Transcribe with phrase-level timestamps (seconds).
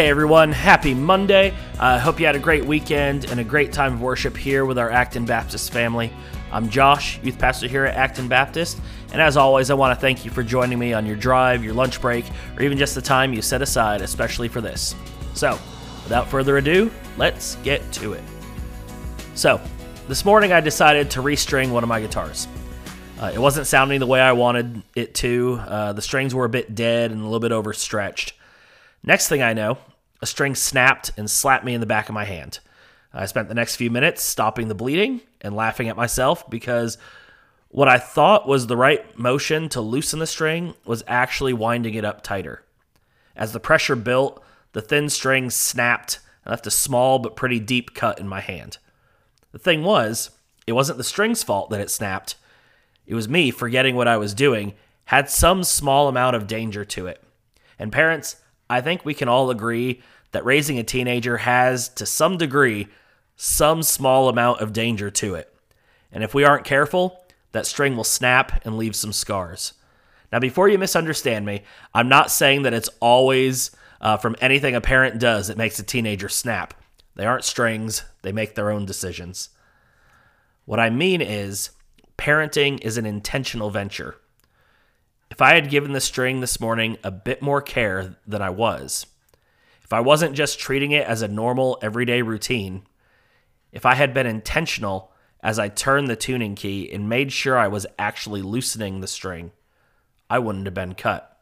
[0.00, 1.54] Hey everyone, happy Monday.
[1.78, 4.64] I uh, hope you had a great weekend and a great time of worship here
[4.64, 6.10] with our Acton Baptist family.
[6.50, 8.80] I'm Josh, youth pastor here at Acton Baptist,
[9.12, 11.74] and as always, I want to thank you for joining me on your drive, your
[11.74, 12.24] lunch break,
[12.56, 14.94] or even just the time you set aside, especially for this.
[15.34, 15.58] So,
[16.04, 18.24] without further ado, let's get to it.
[19.34, 19.60] So,
[20.08, 22.48] this morning I decided to restring one of my guitars.
[23.20, 25.60] Uh, it wasn't sounding the way I wanted it to.
[25.62, 28.32] Uh, the strings were a bit dead and a little bit overstretched.
[29.02, 29.78] Next thing I know,
[30.22, 32.60] a string snapped and slapped me in the back of my hand.
[33.12, 36.98] I spent the next few minutes stopping the bleeding and laughing at myself because
[37.68, 42.04] what I thought was the right motion to loosen the string was actually winding it
[42.04, 42.64] up tighter.
[43.36, 47.94] As the pressure built, the thin string snapped and left a small but pretty deep
[47.94, 48.78] cut in my hand.
[49.52, 50.30] The thing was,
[50.66, 52.36] it wasn't the string's fault that it snapped.
[53.06, 54.74] It was me forgetting what I was doing,
[55.06, 57.22] had some small amount of danger to it.
[57.78, 58.36] And parents,
[58.68, 62.88] I think we can all agree that raising a teenager has, to some degree,
[63.36, 65.54] some small amount of danger to it.
[66.12, 69.74] And if we aren't careful, that string will snap and leave some scars.
[70.32, 71.62] Now, before you misunderstand me,
[71.94, 75.84] I'm not saying that it's always uh, from anything a parent does that makes a
[75.84, 76.74] teenager snap.
[77.16, 79.50] They aren't strings, they make their own decisions.
[80.64, 81.70] What I mean is,
[82.16, 84.16] parenting is an intentional venture.
[85.30, 89.06] If I had given the string this morning a bit more care than I was,
[89.90, 92.84] if I wasn't just treating it as a normal everyday routine,
[93.72, 95.10] if I had been intentional
[95.42, 99.50] as I turned the tuning key and made sure I was actually loosening the string,
[100.30, 101.40] I wouldn't have been cut.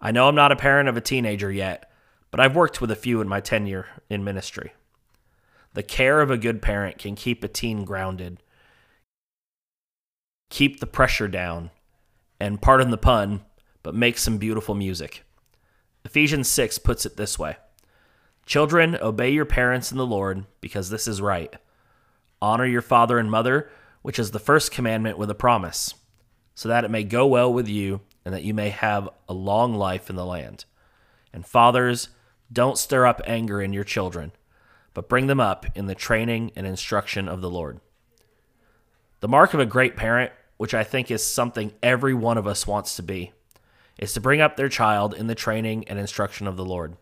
[0.00, 1.88] I know I'm not a parent of a teenager yet,
[2.32, 4.72] but I've worked with a few in my tenure in ministry.
[5.74, 8.42] The care of a good parent can keep a teen grounded,
[10.50, 11.70] keep the pressure down,
[12.40, 13.44] and pardon the pun,
[13.84, 15.22] but make some beautiful music.
[16.08, 17.58] Ephesians 6 puts it this way
[18.46, 21.54] Children, obey your parents in the Lord, because this is right.
[22.40, 23.68] Honor your father and mother,
[24.00, 25.94] which is the first commandment with a promise,
[26.54, 29.74] so that it may go well with you and that you may have a long
[29.74, 30.64] life in the land.
[31.30, 32.08] And fathers,
[32.50, 34.32] don't stir up anger in your children,
[34.94, 37.80] but bring them up in the training and instruction of the Lord.
[39.20, 42.66] The mark of a great parent which I think is something every one of us
[42.66, 43.32] wants to be,
[43.98, 46.96] is to bring up their child in the training and instruction of the Lord.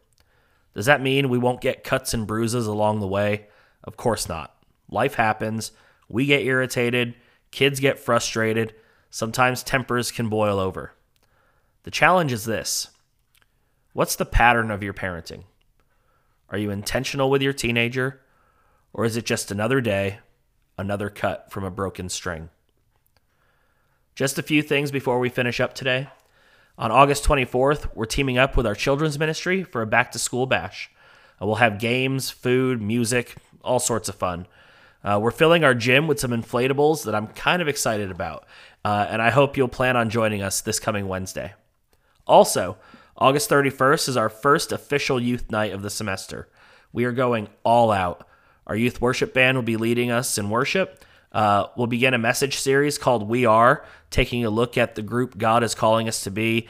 [0.74, 3.46] Does that mean we won't get cuts and bruises along the way?
[3.84, 4.54] Of course not.
[4.90, 5.72] Life happens.
[6.08, 7.14] We get irritated.
[7.50, 8.74] Kids get frustrated.
[9.10, 10.92] Sometimes tempers can boil over.
[11.84, 12.88] The challenge is this
[13.92, 15.44] What's the pattern of your parenting?
[16.50, 18.20] Are you intentional with your teenager?
[18.92, 20.18] Or is it just another day,
[20.78, 22.50] another cut from a broken string?
[24.14, 26.08] Just a few things before we finish up today.
[26.78, 30.44] On August 24th, we're teaming up with our children's ministry for a back to school
[30.44, 30.90] bash.
[31.40, 34.46] Uh, we'll have games, food, music, all sorts of fun.
[35.02, 38.44] Uh, we're filling our gym with some inflatables that I'm kind of excited about,
[38.84, 41.54] uh, and I hope you'll plan on joining us this coming Wednesday.
[42.26, 42.76] Also,
[43.16, 46.48] August 31st is our first official youth night of the semester.
[46.92, 48.28] We are going all out.
[48.66, 51.02] Our youth worship band will be leading us in worship,
[51.36, 55.36] uh, we'll begin a message series called We Are, taking a look at the group
[55.36, 56.66] God is calling us to be,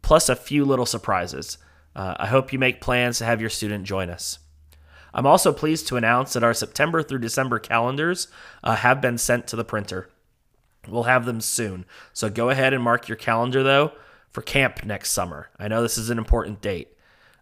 [0.00, 1.58] plus a few little surprises.
[1.94, 4.38] Uh, I hope you make plans to have your student join us.
[5.12, 8.28] I'm also pleased to announce that our September through December calendars
[8.64, 10.08] uh, have been sent to the printer.
[10.88, 11.84] We'll have them soon.
[12.14, 13.92] So go ahead and mark your calendar, though,
[14.30, 15.50] for camp next summer.
[15.58, 16.96] I know this is an important date.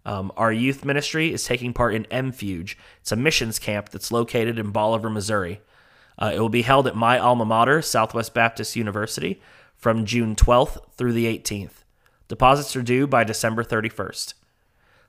[0.05, 2.75] Um, our youth ministry is taking part in MFUGE.
[3.01, 5.61] It's a missions camp that's located in Bolivar, Missouri.
[6.19, 9.41] Uh, it will be held at my alma mater, Southwest Baptist University,
[9.77, 11.85] from June 12th through the 18th.
[12.29, 14.35] Deposits are due by December 31st.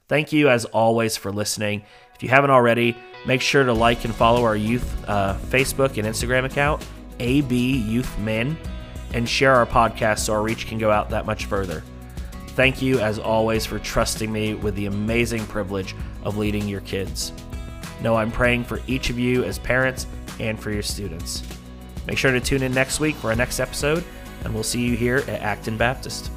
[0.08, 1.84] Thank you, as always, for listening.
[2.14, 2.96] If you haven't already,
[3.26, 6.86] make sure to like and follow our youth uh, Facebook and Instagram account,
[7.20, 8.58] AB Youth Men,
[9.14, 11.84] and share our podcast so our reach can go out that much further.
[12.50, 17.34] Thank you, as always, for trusting me with the amazing privilege of leading your kids.
[18.02, 20.08] Know I'm praying for each of you as parents
[20.40, 21.44] and for your students.
[22.08, 24.04] Make sure to tune in next week for our next episode,
[24.44, 26.32] and we'll see you here at Acton Baptist.